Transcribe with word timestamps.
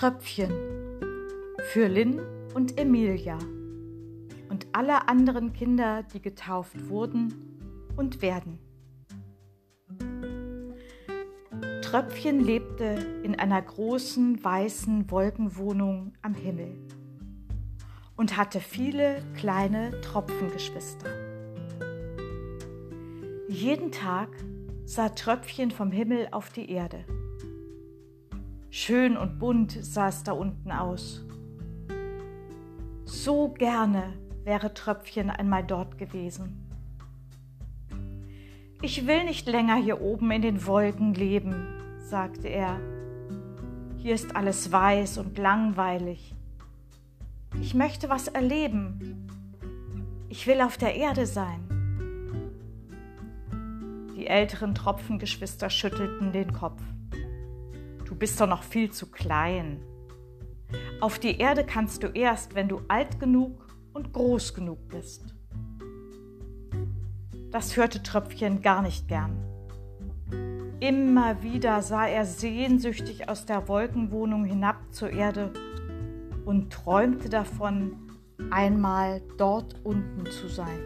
Tröpfchen 0.00 0.50
für 1.72 1.86
Lynn 1.86 2.22
und 2.54 2.80
Emilia 2.80 3.36
und 4.48 4.66
alle 4.72 5.08
anderen 5.08 5.52
Kinder, 5.52 6.04
die 6.04 6.22
getauft 6.22 6.88
wurden 6.88 7.34
und 7.98 8.22
werden. 8.22 8.58
Tröpfchen 11.82 12.40
lebte 12.40 13.20
in 13.24 13.38
einer 13.38 13.60
großen 13.60 14.42
weißen 14.42 15.10
Wolkenwohnung 15.10 16.14
am 16.22 16.32
Himmel 16.32 16.78
und 18.16 18.38
hatte 18.38 18.60
viele 18.60 19.22
kleine 19.36 20.00
Tropfengeschwister. 20.00 21.10
Jeden 23.48 23.92
Tag 23.92 24.30
sah 24.86 25.10
Tröpfchen 25.10 25.70
vom 25.70 25.92
Himmel 25.92 26.28
auf 26.30 26.48
die 26.48 26.70
Erde. 26.70 27.04
Schön 28.72 29.16
und 29.16 29.40
bunt 29.40 29.72
sah 29.72 30.08
es 30.08 30.22
da 30.22 30.30
unten 30.30 30.70
aus. 30.70 31.24
So 33.04 33.48
gerne 33.48 34.12
wäre 34.44 34.72
Tröpfchen 34.72 35.28
einmal 35.28 35.64
dort 35.64 35.98
gewesen. 35.98 36.70
Ich 38.80 39.08
will 39.08 39.24
nicht 39.24 39.48
länger 39.48 39.74
hier 39.74 40.00
oben 40.00 40.30
in 40.30 40.42
den 40.42 40.66
Wolken 40.66 41.14
leben, 41.14 41.66
sagte 41.98 42.46
er. 42.46 42.78
Hier 43.96 44.14
ist 44.14 44.36
alles 44.36 44.70
weiß 44.70 45.18
und 45.18 45.36
langweilig. 45.36 46.36
Ich 47.60 47.74
möchte 47.74 48.08
was 48.08 48.28
erleben. 48.28 49.28
Ich 50.28 50.46
will 50.46 50.60
auf 50.60 50.78
der 50.78 50.94
Erde 50.94 51.26
sein. 51.26 51.60
Die 54.16 54.28
älteren 54.28 54.76
Tropfengeschwister 54.76 55.70
schüttelten 55.70 56.30
den 56.30 56.52
Kopf. 56.52 56.80
Du 58.10 58.16
bist 58.16 58.40
doch 58.40 58.48
noch 58.48 58.64
viel 58.64 58.90
zu 58.90 59.08
klein. 59.08 59.80
Auf 61.00 61.20
die 61.20 61.38
Erde 61.38 61.64
kannst 61.64 62.02
du 62.02 62.08
erst, 62.08 62.56
wenn 62.56 62.68
du 62.68 62.80
alt 62.88 63.20
genug 63.20 63.64
und 63.92 64.12
groß 64.12 64.52
genug 64.52 64.88
bist. 64.88 65.32
Das 67.52 67.76
hörte 67.76 68.02
Tröpfchen 68.02 68.62
gar 68.62 68.82
nicht 68.82 69.06
gern. 69.06 69.38
Immer 70.80 71.44
wieder 71.44 71.82
sah 71.82 72.08
er 72.08 72.24
sehnsüchtig 72.24 73.28
aus 73.28 73.46
der 73.46 73.68
Wolkenwohnung 73.68 74.44
hinab 74.44 74.92
zur 74.92 75.10
Erde 75.10 75.52
und 76.44 76.72
träumte 76.72 77.28
davon, 77.28 77.92
einmal 78.50 79.22
dort 79.38 79.76
unten 79.84 80.26
zu 80.26 80.48
sein. 80.48 80.80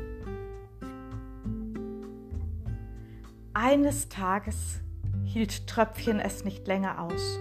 Eines 3.54 4.10
Tages 4.10 4.83
hielt 5.34 5.66
Tröpfchen 5.66 6.20
es 6.20 6.44
nicht 6.44 6.64
länger 6.68 7.02
aus. 7.02 7.40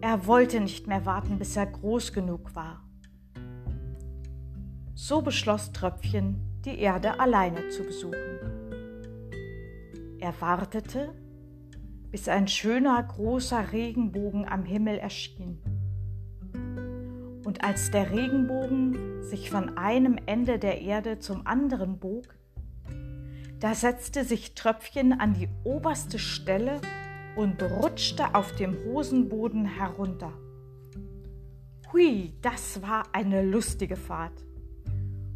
Er 0.00 0.26
wollte 0.26 0.58
nicht 0.58 0.88
mehr 0.88 1.06
warten, 1.06 1.38
bis 1.38 1.54
er 1.54 1.66
groß 1.66 2.12
genug 2.12 2.56
war. 2.56 2.82
So 4.96 5.22
beschloss 5.22 5.70
Tröpfchen, 5.70 6.60
die 6.64 6.76
Erde 6.80 7.20
alleine 7.20 7.68
zu 7.68 7.84
besuchen. 7.84 8.18
Er 10.18 10.34
wartete, 10.40 11.14
bis 12.10 12.28
ein 12.28 12.48
schöner 12.48 13.00
großer 13.04 13.70
Regenbogen 13.70 14.44
am 14.48 14.64
Himmel 14.64 14.98
erschien. 14.98 15.60
Und 17.44 17.62
als 17.62 17.92
der 17.92 18.10
Regenbogen 18.10 19.22
sich 19.22 19.48
von 19.48 19.78
einem 19.78 20.18
Ende 20.26 20.58
der 20.58 20.80
Erde 20.80 21.20
zum 21.20 21.46
anderen 21.46 22.00
bog, 22.00 22.34
da 23.64 23.74
setzte 23.74 24.24
sich 24.24 24.54
Tröpfchen 24.54 25.18
an 25.18 25.32
die 25.32 25.48
oberste 25.64 26.18
Stelle 26.18 26.82
und 27.34 27.62
rutschte 27.62 28.34
auf 28.34 28.54
dem 28.54 28.76
Hosenboden 28.84 29.64
herunter. 29.64 30.34
Hui, 31.90 32.34
das 32.42 32.82
war 32.82 33.04
eine 33.12 33.42
lustige 33.42 33.96
Fahrt. 33.96 34.44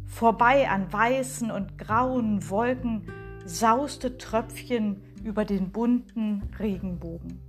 Vorbei 0.05 0.69
an 0.69 0.93
weißen 0.93 1.49
und 1.49 1.79
grauen 1.79 2.47
Wolken 2.51 3.11
sauste 3.45 4.19
Tröpfchen 4.19 5.01
über 5.23 5.43
den 5.43 5.71
bunten 5.71 6.51
Regenbogen. 6.59 7.41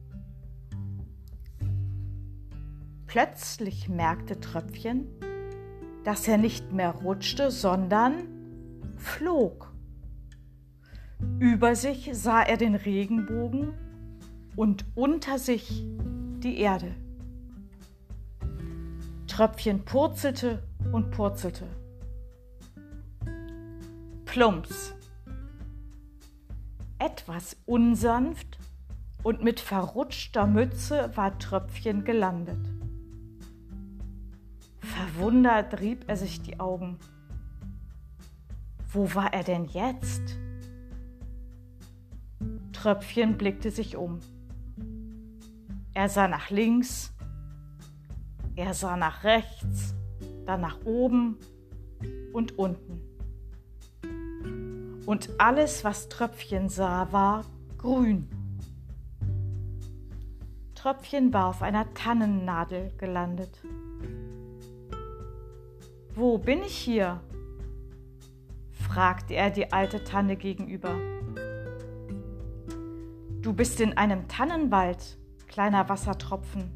Plötzlich 3.07 3.91
merkte 3.91 4.41
Tröpfchen, 4.41 5.09
dass 6.05 6.27
er 6.27 6.39
nicht 6.39 6.73
mehr 6.73 6.93
rutschte, 6.93 7.51
sondern 7.51 8.95
flog. 8.97 9.70
Über 11.39 11.75
sich 11.75 12.11
sah 12.13 12.43
er 12.43 12.57
den 12.57 12.75
Regenbogen 12.75 13.73
und 14.57 14.85
unter 14.95 15.39
sich 15.39 15.85
die 16.41 16.59
Erde. 16.59 16.95
Tröpfchen 19.27 19.85
purzelte 19.85 20.63
und 20.93 21.11
purzelte. 21.11 21.67
Plumps. 24.25 24.95
Etwas 26.99 27.57
unsanft 27.67 28.59
und 29.23 29.43
mit 29.43 29.61
verrutschter 29.61 30.47
Mütze 30.47 31.11
war 31.17 31.39
Tröpfchen 31.39 32.05
gelandet. 32.05 32.61
Verwundert 34.81 35.81
rieb 35.81 36.05
er 36.09 36.17
sich 36.17 36.43
die 36.43 36.59
Augen. 36.59 36.99
Wo 38.93 39.15
war 39.15 39.33
er 39.33 39.45
denn 39.45 39.67
jetzt? 39.67 40.40
Tröpfchen 42.81 43.37
blickte 43.37 43.71
sich 43.71 43.99
um. 43.99 44.21
Er 45.93 46.09
sah 46.09 46.29
nach 46.29 46.49
links, 46.49 47.13
er 48.57 48.73
sah 48.73 48.97
nach 48.97 49.23
rechts, 49.23 49.95
dann 50.47 50.63
nach 50.63 50.79
oben 50.87 51.37
und 52.33 52.59
unten. 52.59 53.03
Und 55.05 55.29
alles, 55.37 55.85
was 55.85 56.09
Tröpfchen 56.09 56.71
sah, 56.71 57.13
war 57.13 57.45
grün. 57.77 58.31
Tröpfchen 60.75 61.35
war 61.35 61.49
auf 61.49 61.61
einer 61.61 61.93
Tannennadel 61.93 62.93
gelandet. 62.97 63.61
Wo 66.15 66.39
bin 66.39 66.63
ich 66.63 66.79
hier? 66.79 67.21
fragte 68.73 69.35
er 69.35 69.51
die 69.51 69.71
alte 69.71 70.03
Tanne 70.03 70.37
gegenüber. 70.37 70.97
Du 73.43 73.55
bist 73.55 73.81
in 73.81 73.97
einem 73.97 74.29
Tannenwald, 74.29 75.17
kleiner 75.49 75.89
Wassertropfen, 75.89 76.71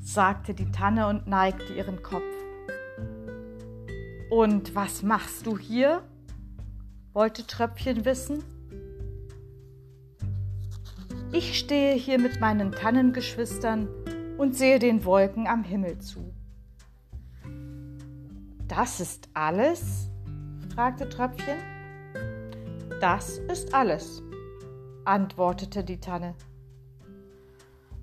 sagte 0.00 0.54
die 0.54 0.70
Tanne 0.70 1.06
und 1.06 1.26
neigte 1.26 1.74
ihren 1.74 2.02
Kopf. 2.02 2.22
Und 4.30 4.74
was 4.74 5.02
machst 5.02 5.46
du 5.46 5.58
hier? 5.58 6.02
wollte 7.12 7.46
Tröpfchen 7.46 8.04
wissen. 8.06 8.42
Ich 11.32 11.58
stehe 11.58 11.94
hier 11.94 12.18
mit 12.18 12.40
meinen 12.40 12.72
Tannengeschwistern 12.72 13.88
und 14.38 14.56
sehe 14.56 14.78
den 14.78 15.04
Wolken 15.04 15.46
am 15.46 15.64
Himmel 15.64 15.98
zu. 15.98 16.32
Das 18.66 19.00
ist 19.00 19.28
alles? 19.34 20.08
fragte 20.74 21.08
Tröpfchen. 21.08 21.58
Das 23.00 23.38
ist 23.38 23.74
alles, 23.74 24.22
antwortete 25.04 25.84
die 25.84 26.00
Tanne. 26.00 26.34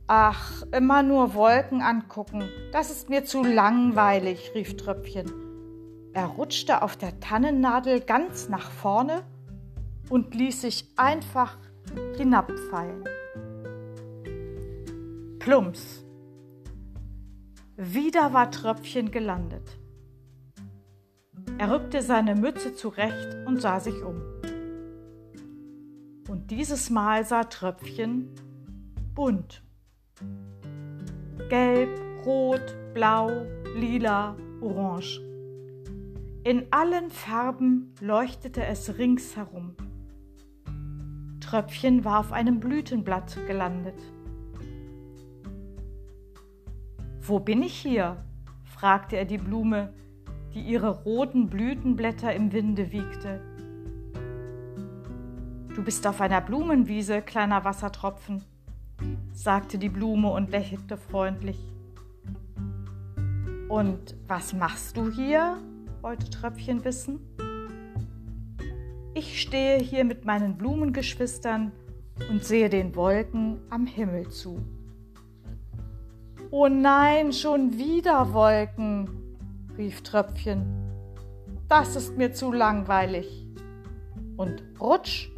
Ach, 0.07 0.63
immer 0.71 1.03
nur 1.03 1.33
Wolken 1.33 1.81
angucken, 1.81 2.43
das 2.71 2.89
ist 2.89 3.09
mir 3.09 3.25
zu 3.25 3.43
langweilig, 3.43 4.51
rief 4.55 4.77
Tröpfchen. 4.77 5.31
Er 6.13 6.27
rutschte 6.27 6.81
auf 6.81 6.95
der 6.95 7.19
Tannennadel 7.19 7.99
ganz 7.99 8.47
nach 8.47 8.71
vorne 8.71 9.23
und 10.09 10.33
ließ 10.33 10.61
sich 10.61 10.87
einfach 10.95 11.57
hinabfallen. 12.15 13.03
Plumps. 15.39 16.05
Wieder 17.75 18.33
war 18.33 18.49
Tröpfchen 18.49 19.11
gelandet. 19.11 19.77
Er 21.57 21.71
rückte 21.71 22.01
seine 22.01 22.35
Mütze 22.35 22.75
zurecht 22.75 23.45
und 23.45 23.61
sah 23.61 23.79
sich 23.79 24.01
um. 24.03 24.21
Und 26.27 26.51
dieses 26.51 26.89
Mal 26.89 27.25
sah 27.25 27.45
Tröpfchen 27.45 28.29
bunt. 29.15 29.63
Gelb, 31.49 31.89
rot, 32.25 32.75
blau, 32.93 33.45
lila, 33.75 34.35
orange. 34.61 35.21
In 36.43 36.67
allen 36.71 37.09
Farben 37.09 37.95
leuchtete 38.01 38.65
es 38.65 38.97
ringsherum. 38.97 39.75
Tröpfchen 41.39 42.03
war 42.03 42.19
auf 42.19 42.33
einem 42.33 42.59
Blütenblatt 42.59 43.37
gelandet. 43.47 43.99
Wo 47.21 47.39
bin 47.39 47.63
ich 47.63 47.73
hier? 47.73 48.23
fragte 48.63 49.15
er 49.15 49.25
die 49.25 49.37
Blume, 49.37 49.93
die 50.53 50.61
ihre 50.61 51.03
roten 51.03 51.49
Blütenblätter 51.49 52.33
im 52.33 52.51
Winde 52.51 52.91
wiegte. 52.91 53.41
Du 55.77 55.83
bist 55.83 56.07
auf 56.07 56.21
einer 56.21 56.41
Blumenwiese, 56.41 57.21
kleiner 57.21 57.63
Wassertropfen, 57.63 58.43
sagte 59.31 59.77
die 59.77 59.89
Blume 59.89 60.31
und 60.31 60.49
lächelte 60.49 60.97
freundlich. 60.97 61.59
Und 63.69 64.15
was 64.27 64.53
machst 64.53 64.97
du 64.97 65.11
hier? 65.11 65.61
wollte 66.01 66.31
Tröpfchen 66.31 66.83
wissen. 66.83 67.19
Ich 69.13 69.39
stehe 69.39 69.77
hier 69.77 70.03
mit 70.03 70.25
meinen 70.25 70.57
Blumengeschwistern 70.57 71.71
und 72.27 72.43
sehe 72.43 72.69
den 72.69 72.95
Wolken 72.95 73.59
am 73.69 73.85
Himmel 73.85 74.29
zu. 74.29 74.59
Oh 76.49 76.67
nein, 76.67 77.31
schon 77.31 77.77
wieder 77.77 78.33
Wolken, 78.33 79.11
rief 79.77 80.01
Tröpfchen. 80.01 80.65
Das 81.67 81.95
ist 81.95 82.17
mir 82.17 82.33
zu 82.33 82.51
langweilig. 82.51 83.45
Und 84.37 84.63
rutsch, 84.79 85.29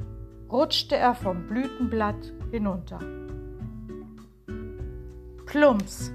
rutschte 0.51 0.95
er 0.95 1.15
vom 1.15 1.47
Blütenblatt 1.47 2.33
hinunter. 2.51 2.99
Plumps. 5.45 6.11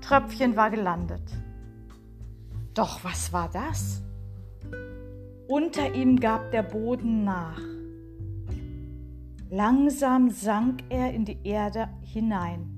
Tröpfchen 0.00 0.56
war 0.56 0.70
gelandet. 0.70 1.22
Doch 2.74 3.04
was 3.04 3.32
war 3.32 3.48
das? 3.50 4.02
Unter 5.48 5.94
ihm 5.94 6.20
gab 6.20 6.50
der 6.50 6.62
Boden 6.62 7.24
nach. 7.24 7.60
Langsam 9.50 10.30
sank 10.30 10.84
er 10.90 11.12
in 11.12 11.24
die 11.24 11.38
Erde 11.42 11.88
hinein. 12.02 12.76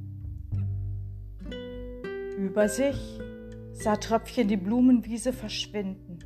Über 2.39 2.69
sich 2.69 3.21
sah 3.73 3.97
Tröpfchen 3.97 4.49
die 4.49 4.57
Blumenwiese 4.57 5.33
verschwinden. 5.33 6.19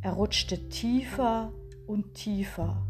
Er 0.00 0.12
rutschte 0.12 0.68
tiefer 0.70 1.52
und 1.90 2.14
tiefer. 2.14 2.86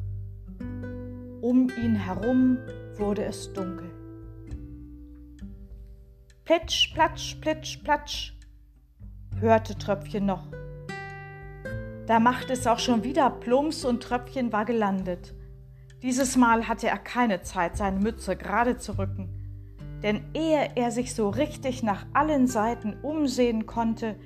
Um 1.41 1.70
ihn 1.82 1.94
herum 1.94 2.58
wurde 2.97 3.25
es 3.25 3.50
dunkel. 3.55 3.91
Plitsch, 6.44 6.93
platsch, 6.93 7.37
plitsch, 7.41 7.82
platsch, 7.82 8.35
hörte 9.38 9.75
Tröpfchen 9.79 10.26
noch. 10.26 10.47
Da 12.06 12.20
machte 12.20 12.52
es 12.52 12.67
auch 12.67 12.79
schon 12.79 13.02
wieder 13.02 13.31
Plumps 13.31 13.87
und 13.87 14.02
Tröpfchen 14.02 14.52
war 14.52 14.67
gelandet. 14.67 15.35
Dieses 16.02 16.37
Mal 16.37 16.69
hatte 16.69 16.88
er 16.88 16.99
keine 16.99 17.41
Zeit, 17.41 17.79
seine 17.79 18.00
Mütze 18.00 18.37
gerade 18.37 18.76
zu 18.76 18.99
rücken, 18.99 19.31
denn 20.02 20.25
ehe 20.35 20.73
er 20.75 20.91
sich 20.91 21.14
so 21.14 21.31
richtig 21.31 21.82
nach 21.82 22.05
allen 22.12 22.47
Seiten 22.47 22.99
umsehen 23.00 23.64
konnte, 23.64 24.17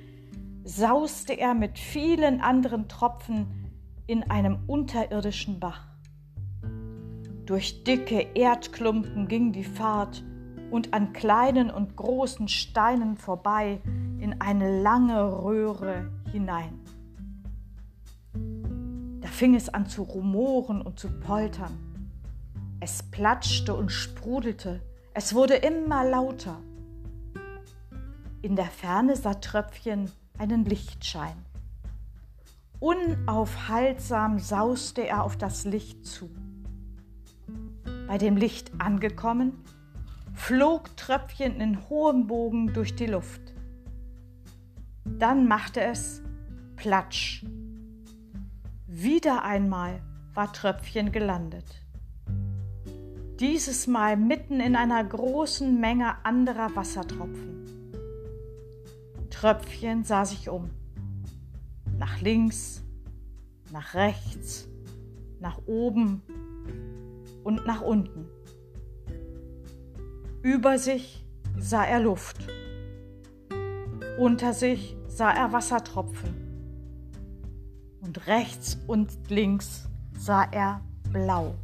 sauste 0.65 1.31
er 1.31 1.53
mit 1.53 1.79
vielen 1.79 2.41
anderen 2.41 2.89
Tropfen 2.89 3.64
in 4.07 4.23
einem 4.29 4.59
unterirdischen 4.67 5.59
Bach. 5.59 5.87
Durch 7.45 7.83
dicke 7.83 8.27
Erdklumpen 8.33 9.27
ging 9.27 9.51
die 9.51 9.63
Fahrt 9.63 10.23
und 10.71 10.93
an 10.93 11.13
kleinen 11.13 11.69
und 11.69 11.95
großen 11.95 12.47
Steinen 12.47 13.17
vorbei 13.17 13.81
in 14.19 14.41
eine 14.41 14.81
lange 14.81 15.43
Röhre 15.43 16.09
hinein. 16.31 16.79
Da 19.21 19.27
fing 19.27 19.55
es 19.55 19.69
an 19.69 19.87
zu 19.87 20.03
rumoren 20.03 20.81
und 20.81 20.99
zu 20.99 21.09
poltern. 21.19 21.77
Es 22.79 23.03
platschte 23.03 23.73
und 23.73 23.91
sprudelte, 23.91 24.81
es 25.13 25.33
wurde 25.33 25.55
immer 25.55 26.03
lauter. 26.03 26.57
In 28.41 28.55
der 28.55 28.65
Ferne 28.65 29.15
sah 29.15 29.35
Tröpfchen 29.35 30.11
einen 30.37 30.65
Lichtschein. 30.65 31.35
Unaufhaltsam 32.79 34.39
sauste 34.39 35.07
er 35.07 35.23
auf 35.23 35.37
das 35.37 35.65
Licht 35.65 36.05
zu. 36.05 36.29
Bei 38.07 38.17
dem 38.17 38.37
Licht 38.37 38.71
angekommen, 38.79 39.53
flog 40.33 40.95
Tröpfchen 40.97 41.59
in 41.61 41.89
hohem 41.89 42.27
Bogen 42.27 42.73
durch 42.73 42.95
die 42.95 43.07
Luft. 43.07 43.41
Dann 45.05 45.47
machte 45.47 45.81
es 45.81 46.21
Platsch. 46.75 47.45
Wieder 48.87 49.43
einmal 49.43 50.01
war 50.33 50.51
Tröpfchen 50.51 51.11
gelandet. 51.11 51.81
Dieses 53.39 53.87
Mal 53.87 54.17
mitten 54.17 54.59
in 54.59 54.75
einer 54.75 55.03
großen 55.03 55.79
Menge 55.79 56.25
anderer 56.25 56.75
Wassertropfen. 56.75 57.65
Tröpfchen 59.29 60.03
sah 60.03 60.25
sich 60.25 60.49
um. 60.49 60.69
Nach 61.97 62.21
links, 62.21 62.83
nach 63.71 63.93
rechts, 63.93 64.67
nach 65.39 65.59
oben 65.65 66.21
und 67.43 67.65
nach 67.65 67.81
unten. 67.81 68.25
Über 70.41 70.77
sich 70.77 71.25
sah 71.57 71.83
er 71.83 71.99
Luft. 71.99 72.37
Unter 74.17 74.53
sich 74.53 74.95
sah 75.07 75.31
er 75.31 75.51
Wassertropfen. 75.51 76.35
Und 78.01 78.27
rechts 78.27 78.77
und 78.87 79.11
links 79.29 79.89
sah 80.17 80.43
er 80.43 80.81
blau. 81.11 81.55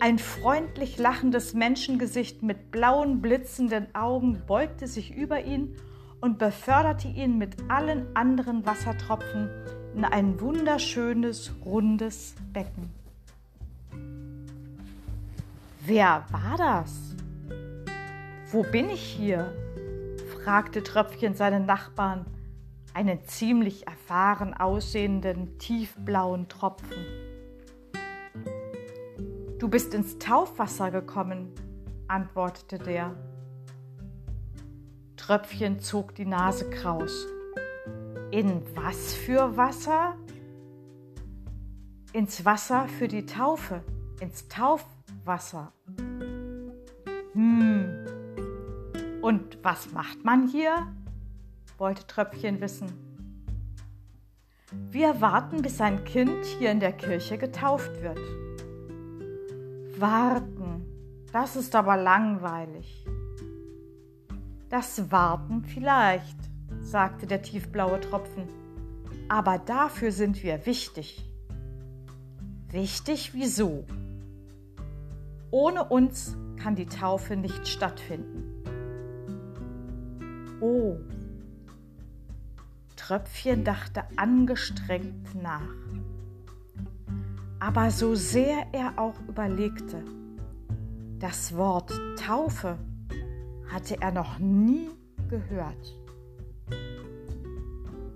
Ein 0.00 0.18
freundlich 0.18 0.96
lachendes 0.98 1.54
Menschengesicht 1.54 2.42
mit 2.42 2.70
blauen, 2.70 3.20
blitzenden 3.20 3.92
Augen 3.94 4.40
beugte 4.46 4.86
sich 4.86 5.14
über 5.14 5.42
ihn 5.44 5.74
und 6.20 6.38
beförderte 6.38 7.08
ihn 7.08 7.38
mit 7.38 7.56
allen 7.68 8.14
anderen 8.16 8.66
Wassertropfen 8.66 9.50
in 9.94 10.04
ein 10.04 10.40
wunderschönes, 10.40 11.52
rundes 11.64 12.34
Becken. 12.52 12.90
Wer 15.80 16.24
war 16.30 16.56
das? 16.56 17.14
Wo 18.50 18.62
bin 18.62 18.90
ich 18.90 19.02
hier? 19.02 19.52
fragte 20.42 20.82
Tröpfchen 20.82 21.34
seinen 21.34 21.66
Nachbarn, 21.66 22.24
einen 22.94 23.22
ziemlich 23.24 23.86
erfahren 23.86 24.54
aussehenden, 24.54 25.58
tiefblauen 25.58 26.48
Tropfen. 26.48 27.04
Du 29.58 29.68
bist 29.68 29.92
ins 29.92 30.18
Taufwasser 30.18 30.90
gekommen, 30.90 31.52
antwortete 32.06 32.78
der. 32.78 33.14
Tröpfchen 35.28 35.78
zog 35.78 36.14
die 36.14 36.24
Nase 36.24 36.70
kraus. 36.70 37.26
In 38.30 38.62
was 38.74 39.12
für 39.12 39.58
Wasser? 39.58 40.16
Ins 42.14 42.46
Wasser 42.46 42.88
für 42.88 43.08
die 43.08 43.26
Taufe, 43.26 43.82
ins 44.22 44.48
Taufwasser. 44.48 45.74
Hm. 47.34 48.06
Und 49.20 49.58
was 49.62 49.92
macht 49.92 50.24
man 50.24 50.48
hier? 50.48 50.86
wollte 51.76 52.06
Tröpfchen 52.06 52.62
wissen. 52.62 52.88
Wir 54.90 55.20
warten, 55.20 55.60
bis 55.60 55.78
ein 55.82 56.04
Kind 56.04 56.42
hier 56.58 56.70
in 56.70 56.80
der 56.80 56.92
Kirche 56.92 57.36
getauft 57.36 57.92
wird. 58.00 58.18
Warten, 60.00 60.86
das 61.34 61.54
ist 61.54 61.76
aber 61.76 61.98
langweilig. 61.98 63.04
Das 64.70 65.10
Warten 65.10 65.64
vielleicht, 65.64 66.36
sagte 66.80 67.26
der 67.26 67.40
tiefblaue 67.40 68.00
Tropfen. 68.00 68.44
Aber 69.28 69.58
dafür 69.58 70.12
sind 70.12 70.42
wir 70.42 70.66
wichtig. 70.66 71.24
Wichtig 72.70 73.32
wieso? 73.32 73.84
Ohne 75.50 75.84
uns 75.84 76.36
kann 76.58 76.74
die 76.74 76.86
Taufe 76.86 77.36
nicht 77.36 77.66
stattfinden. 77.66 78.62
Oh, 80.60 80.96
Tröpfchen 82.96 83.64
dachte 83.64 84.04
angestrengt 84.16 85.34
nach. 85.34 85.62
Aber 87.58 87.90
so 87.90 88.14
sehr 88.14 88.66
er 88.72 88.98
auch 88.98 89.18
überlegte, 89.28 90.04
das 91.18 91.56
Wort 91.56 91.90
Taufe 92.18 92.78
hatte 93.72 94.00
er 94.00 94.12
noch 94.12 94.38
nie 94.38 94.90
gehört. 95.28 95.94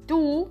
Du, 0.07 0.49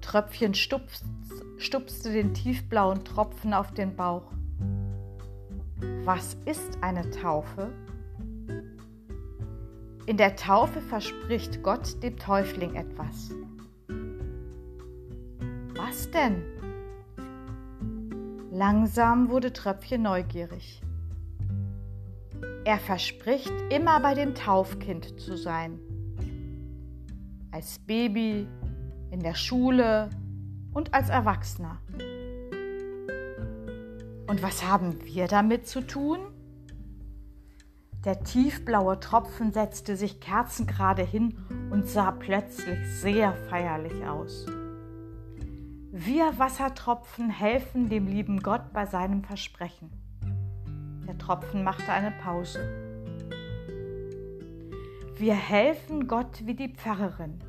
Tröpfchen 0.00 0.54
stupste 0.54 2.12
den 2.12 2.34
tiefblauen 2.34 3.04
Tropfen 3.04 3.54
auf 3.54 3.72
den 3.72 3.94
Bauch. 3.94 4.32
Was 6.04 6.36
ist 6.46 6.78
eine 6.82 7.08
Taufe? 7.10 7.72
In 10.06 10.16
der 10.16 10.34
Taufe 10.34 10.80
verspricht 10.80 11.62
Gott 11.62 12.02
dem 12.02 12.16
Täufling 12.16 12.74
etwas. 12.74 13.30
Was 15.76 16.10
denn? 16.10 16.42
Langsam 18.50 19.28
wurde 19.28 19.52
Tröpfchen 19.52 20.02
neugierig. 20.02 20.82
Er 22.70 22.78
verspricht, 22.78 23.50
immer 23.70 23.98
bei 23.98 24.14
dem 24.14 24.36
Taufkind 24.36 25.20
zu 25.20 25.36
sein. 25.36 25.80
Als 27.50 27.80
Baby, 27.80 28.46
in 29.10 29.18
der 29.18 29.34
Schule 29.34 30.08
und 30.72 30.94
als 30.94 31.08
Erwachsener. 31.08 31.80
Und 34.28 34.40
was 34.40 34.64
haben 34.64 35.04
wir 35.04 35.26
damit 35.26 35.66
zu 35.66 35.84
tun? 35.84 36.20
Der 38.04 38.22
tiefblaue 38.22 39.00
Tropfen 39.00 39.50
setzte 39.50 39.96
sich 39.96 40.20
kerzengerade 40.20 41.02
hin 41.02 41.38
und 41.72 41.88
sah 41.88 42.12
plötzlich 42.12 42.78
sehr 43.00 43.32
feierlich 43.48 44.06
aus. 44.06 44.46
Wir 45.90 46.38
Wassertropfen 46.38 47.30
helfen 47.30 47.88
dem 47.88 48.06
lieben 48.06 48.38
Gott 48.44 48.72
bei 48.72 48.86
seinem 48.86 49.24
Versprechen. 49.24 49.99
Der 51.10 51.18
Tropfen 51.18 51.64
machte 51.64 51.92
eine 51.92 52.12
Pause. 52.12 52.60
Wir 55.16 55.34
helfen 55.34 56.06
Gott 56.06 56.46
wie 56.46 56.54
die 56.54 56.72
Pfarrerin. 56.72 57.40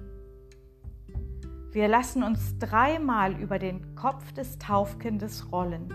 Wir 1.72 1.88
lassen 1.88 2.24
uns 2.24 2.58
dreimal 2.58 3.40
über 3.40 3.60
den 3.60 3.94
Kopf 3.94 4.32
des 4.32 4.58
Taufkindes 4.58 5.52
rollen. 5.52 5.94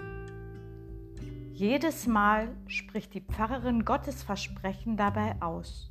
Jedes 1.54 2.06
Mal 2.06 2.54
spricht 2.68 3.14
die 3.14 3.20
Pfarrerin 3.20 3.84
Gottes 3.84 4.22
Versprechen 4.22 4.96
dabei 4.96 5.34
aus. 5.42 5.90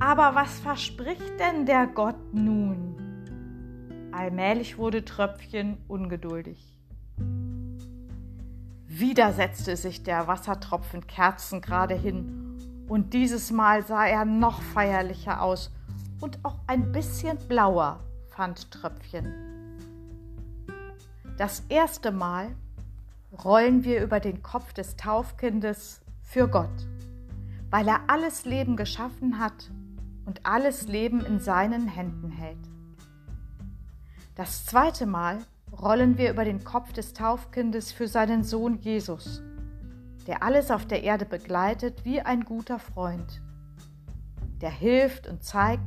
Aber 0.00 0.36
was 0.36 0.58
verspricht 0.60 1.38
denn 1.38 1.66
der 1.66 1.86
Gott 1.86 2.32
nun? 2.32 2.96
Allmählich 4.10 4.78
wurde 4.78 5.04
Tröpfchen 5.04 5.76
ungeduldig. 5.86 6.77
Wieder 8.98 9.32
setzte 9.32 9.76
sich 9.76 10.02
der 10.02 10.26
Wassertropfen 10.26 11.06
kerzengerade 11.06 11.94
hin, 11.94 12.84
und 12.88 13.14
dieses 13.14 13.52
Mal 13.52 13.86
sah 13.86 14.06
er 14.06 14.24
noch 14.24 14.60
feierlicher 14.60 15.40
aus 15.40 15.70
und 16.20 16.44
auch 16.44 16.58
ein 16.66 16.90
bisschen 16.90 17.38
blauer, 17.46 18.00
fand 18.30 18.72
Tröpfchen. 18.72 19.32
Das 21.36 21.62
erste 21.68 22.10
Mal 22.10 22.48
rollen 23.44 23.84
wir 23.84 24.02
über 24.02 24.18
den 24.18 24.42
Kopf 24.42 24.72
des 24.72 24.96
Taufkindes 24.96 26.00
für 26.24 26.48
Gott, 26.48 26.88
weil 27.70 27.86
er 27.86 28.00
alles 28.08 28.46
Leben 28.46 28.76
geschaffen 28.76 29.38
hat 29.38 29.70
und 30.26 30.44
alles 30.44 30.88
Leben 30.88 31.24
in 31.24 31.38
seinen 31.38 31.86
Händen 31.86 32.30
hält. 32.30 32.68
Das 34.34 34.66
zweite 34.66 35.06
Mal 35.06 35.38
rollen 35.80 36.18
wir 36.18 36.30
über 36.30 36.44
den 36.44 36.64
Kopf 36.64 36.92
des 36.92 37.12
Taufkindes 37.12 37.92
für 37.92 38.08
seinen 38.08 38.42
Sohn 38.42 38.78
Jesus, 38.78 39.42
der 40.26 40.42
alles 40.42 40.70
auf 40.70 40.86
der 40.86 41.04
Erde 41.04 41.24
begleitet 41.24 42.04
wie 42.04 42.20
ein 42.20 42.44
guter 42.44 42.78
Freund, 42.78 43.40
der 44.60 44.70
hilft 44.70 45.28
und 45.28 45.42
zeigt, 45.42 45.82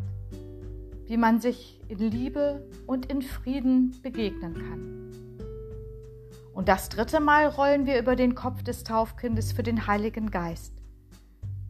wie 1.05 1.17
man 1.17 1.41
sich 1.41 1.81
in 1.89 1.99
Liebe 1.99 2.65
und 2.87 3.07
in 3.07 3.21
Frieden 3.21 3.95
begegnen 4.01 4.53
kann. 4.53 5.01
Und 6.53 6.67
das 6.67 6.89
dritte 6.89 7.19
Mal 7.19 7.47
rollen 7.47 7.85
wir 7.85 7.99
über 7.99 8.15
den 8.15 8.35
Kopf 8.35 8.63
des 8.63 8.83
Taufkindes 8.83 9.51
für 9.51 9.63
den 9.63 9.87
Heiligen 9.87 10.31
Geist, 10.31 10.73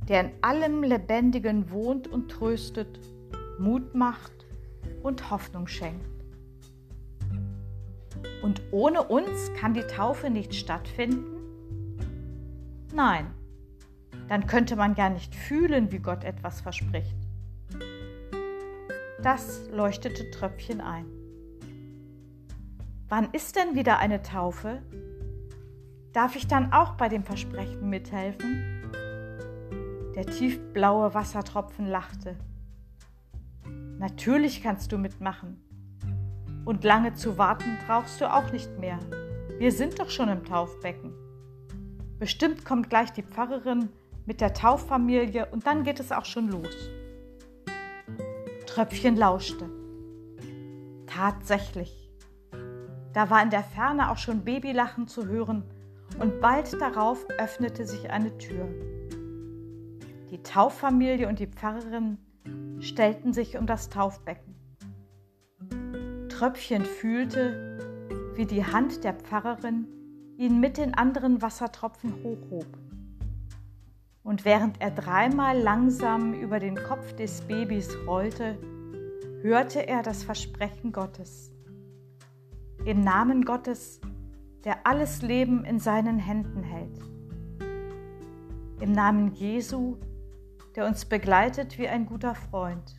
der 0.07 0.21
in 0.21 0.31
allem 0.41 0.83
Lebendigen 0.83 1.71
wohnt 1.71 2.07
und 2.07 2.29
tröstet, 2.29 2.99
Mut 3.59 3.95
macht 3.95 4.45
und 5.01 5.31
Hoffnung 5.31 5.67
schenkt. 5.67 6.10
Und 8.41 8.61
ohne 8.71 9.03
uns 9.03 9.53
kann 9.53 9.73
die 9.73 9.81
Taufe 9.81 10.29
nicht 10.29 10.55
stattfinden? 10.55 11.41
Nein, 12.93 13.27
dann 14.27 14.47
könnte 14.47 14.75
man 14.75 14.95
gar 14.95 15.09
nicht 15.09 15.35
fühlen, 15.35 15.91
wie 15.91 15.99
Gott 15.99 16.23
etwas 16.23 16.61
verspricht. 16.61 17.15
Das 19.21 19.69
leuchtete 19.69 20.31
Tröpfchen 20.31 20.81
ein. 20.81 21.05
Wann 23.07 23.29
ist 23.33 23.55
denn 23.55 23.75
wieder 23.75 23.99
eine 23.99 24.21
Taufe? 24.21 24.81
Darf 26.13 26.35
ich 26.35 26.47
dann 26.47 26.73
auch 26.73 26.95
bei 26.95 27.09
dem 27.09 27.23
Versprechen 27.23 27.89
mithelfen? 27.89 28.81
Der 30.15 30.25
tiefblaue 30.25 31.13
Wassertropfen 31.13 31.87
lachte. 31.87 32.35
Natürlich 33.97 34.63
kannst 34.63 34.91
du 34.91 34.97
mitmachen. 34.97 35.61
Und 36.65 36.83
lange 36.83 37.13
zu 37.13 37.37
warten 37.37 37.77
brauchst 37.87 38.21
du 38.21 38.31
auch 38.31 38.51
nicht 38.51 38.77
mehr. 38.79 38.99
Wir 39.57 39.71
sind 39.71 39.99
doch 39.99 40.09
schon 40.09 40.29
im 40.29 40.43
Taufbecken. 40.45 41.13
Bestimmt 42.19 42.65
kommt 42.65 42.89
gleich 42.89 43.11
die 43.11 43.23
Pfarrerin 43.23 43.89
mit 44.25 44.41
der 44.41 44.53
Tauffamilie 44.53 45.47
und 45.47 45.65
dann 45.65 45.83
geht 45.83 45.99
es 45.99 46.11
auch 46.11 46.25
schon 46.25 46.49
los. 46.49 46.89
Tröpfchen 48.67 49.17
lauschte. 49.17 49.69
Tatsächlich. 51.07 52.09
Da 53.13 53.29
war 53.29 53.41
in 53.43 53.49
der 53.49 53.63
Ferne 53.63 54.11
auch 54.11 54.17
schon 54.17 54.43
Babylachen 54.43 55.07
zu 55.07 55.27
hören 55.27 55.63
und 56.19 56.39
bald 56.39 56.79
darauf 56.79 57.25
öffnete 57.37 57.85
sich 57.85 58.09
eine 58.09 58.37
Tür. 58.37 58.67
Die 60.29 60.41
Tauffamilie 60.43 61.27
und 61.27 61.39
die 61.39 61.47
Pfarrerin 61.47 62.17
stellten 62.79 63.33
sich 63.33 63.57
um 63.57 63.65
das 63.65 63.89
Taufbecken. 63.89 64.50
Tröpfchen 66.41 66.85
fühlte, 66.85 67.77
wie 68.33 68.47
die 68.47 68.65
Hand 68.65 69.03
der 69.03 69.13
Pfarrerin 69.13 69.85
ihn 70.37 70.59
mit 70.59 70.77
den 70.77 70.95
anderen 70.95 71.43
Wassertropfen 71.43 72.15
hochhob. 72.23 72.65
Und 74.23 74.43
während 74.43 74.81
er 74.81 74.89
dreimal 74.89 75.59
langsam 75.59 76.33
über 76.33 76.59
den 76.59 76.77
Kopf 76.77 77.13
des 77.13 77.41
Babys 77.41 77.95
rollte, 78.07 78.57
hörte 79.43 79.87
er 79.87 80.01
das 80.01 80.23
Versprechen 80.23 80.91
Gottes 80.91 81.51
im 82.85 83.01
Namen 83.01 83.45
Gottes, 83.45 84.01
der 84.63 84.87
alles 84.87 85.21
Leben 85.21 85.63
in 85.63 85.77
seinen 85.77 86.17
Händen 86.17 86.63
hält. 86.63 86.99
Im 88.79 88.93
Namen 88.93 89.35
Jesu, 89.35 89.97
der 90.75 90.87
uns 90.87 91.05
begleitet 91.05 91.77
wie 91.77 91.87
ein 91.87 92.07
guter 92.07 92.33
Freund. 92.33 92.95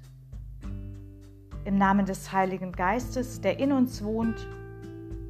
Im 1.65 1.77
Namen 1.79 2.07
des 2.07 2.33
Heiligen 2.33 2.73
Geistes, 2.73 3.41
der 3.41 3.59
in 3.59 3.73
uns 3.73 4.03
wohnt 4.03 4.49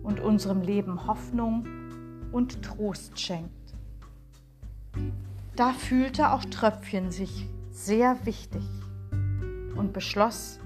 und 0.03 0.21
unserem 0.21 0.63
Leben 0.63 1.07
Hoffnung 1.07 1.67
und 2.33 2.63
Trost 2.63 3.21
schenkt. 3.21 3.75
Da 5.57 5.73
fühlte 5.73 6.33
auch 6.33 6.45
Tröpfchen 6.45 7.11
sich 7.11 7.47
sehr 7.71 8.25
wichtig 8.25 8.63
und 9.77 9.93
beschloss, 9.93 10.59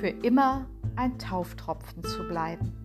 für 0.00 0.08
immer 0.08 0.66
ein 0.96 1.18
Tauftropfen 1.18 2.04
zu 2.04 2.26
bleiben. 2.28 2.81